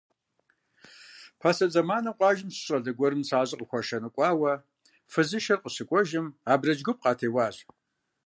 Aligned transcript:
Пасэ 1.41 1.65
зэманым 1.73 2.15
къуажэм 2.17 2.49
щыщ 2.53 2.61
щӀалэ 2.65 2.91
гуэрым 2.97 3.21
нысащӀэ 3.21 3.55
къыхуашэну 3.59 4.13
кӀуауэ, 4.15 4.53
фызышэр 5.11 5.59
къыщыкӀуэжым, 5.63 6.25
абрэдж 6.51 6.81
гуп 6.85 6.97
къатеуащ. 7.03 7.57